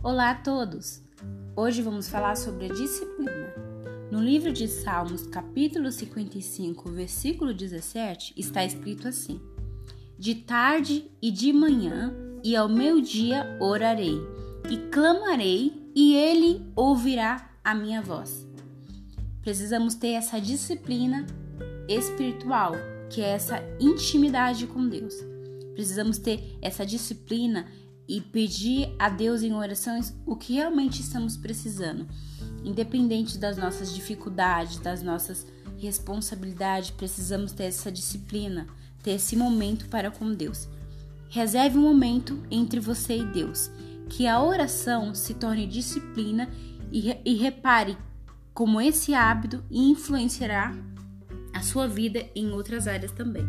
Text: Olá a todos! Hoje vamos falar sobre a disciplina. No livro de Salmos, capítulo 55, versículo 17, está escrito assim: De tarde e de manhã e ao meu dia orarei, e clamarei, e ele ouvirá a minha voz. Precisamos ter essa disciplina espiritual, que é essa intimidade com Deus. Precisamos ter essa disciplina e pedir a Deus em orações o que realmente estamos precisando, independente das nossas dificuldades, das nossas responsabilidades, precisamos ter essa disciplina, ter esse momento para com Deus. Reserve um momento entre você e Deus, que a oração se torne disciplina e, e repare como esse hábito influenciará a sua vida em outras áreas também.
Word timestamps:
Olá 0.00 0.30
a 0.30 0.34
todos! 0.36 1.02
Hoje 1.56 1.82
vamos 1.82 2.08
falar 2.08 2.36
sobre 2.36 2.66
a 2.66 2.68
disciplina. 2.72 3.52
No 4.12 4.20
livro 4.20 4.52
de 4.52 4.68
Salmos, 4.68 5.26
capítulo 5.26 5.90
55, 5.90 6.88
versículo 6.92 7.52
17, 7.52 8.32
está 8.36 8.64
escrito 8.64 9.08
assim: 9.08 9.40
De 10.16 10.36
tarde 10.36 11.10
e 11.20 11.32
de 11.32 11.52
manhã 11.52 12.14
e 12.44 12.54
ao 12.54 12.68
meu 12.68 13.00
dia 13.00 13.58
orarei, 13.60 14.20
e 14.70 14.76
clamarei, 14.88 15.90
e 15.96 16.14
ele 16.14 16.64
ouvirá 16.76 17.50
a 17.64 17.74
minha 17.74 18.00
voz. 18.00 18.46
Precisamos 19.42 19.96
ter 19.96 20.12
essa 20.12 20.40
disciplina 20.40 21.26
espiritual, 21.88 22.74
que 23.10 23.20
é 23.20 23.30
essa 23.30 23.60
intimidade 23.80 24.64
com 24.68 24.88
Deus. 24.88 25.14
Precisamos 25.74 26.18
ter 26.18 26.56
essa 26.62 26.86
disciplina 26.86 27.66
e 28.08 28.20
pedir 28.20 28.94
a 28.98 29.10
Deus 29.10 29.42
em 29.42 29.52
orações 29.52 30.14
o 30.24 30.34
que 30.34 30.54
realmente 30.54 31.02
estamos 31.02 31.36
precisando, 31.36 32.08
independente 32.64 33.36
das 33.36 33.58
nossas 33.58 33.94
dificuldades, 33.94 34.78
das 34.78 35.02
nossas 35.02 35.46
responsabilidades, 35.76 36.90
precisamos 36.90 37.52
ter 37.52 37.64
essa 37.64 37.92
disciplina, 37.92 38.66
ter 39.02 39.12
esse 39.12 39.36
momento 39.36 39.88
para 39.88 40.10
com 40.10 40.32
Deus. 40.32 40.66
Reserve 41.28 41.76
um 41.76 41.82
momento 41.82 42.42
entre 42.50 42.80
você 42.80 43.18
e 43.18 43.26
Deus, 43.26 43.70
que 44.08 44.26
a 44.26 44.42
oração 44.42 45.14
se 45.14 45.34
torne 45.34 45.66
disciplina 45.66 46.48
e, 46.90 47.14
e 47.24 47.34
repare 47.34 47.96
como 48.54 48.80
esse 48.80 49.14
hábito 49.14 49.62
influenciará 49.70 50.74
a 51.54 51.60
sua 51.60 51.86
vida 51.86 52.26
em 52.34 52.50
outras 52.50 52.88
áreas 52.88 53.12
também. 53.12 53.44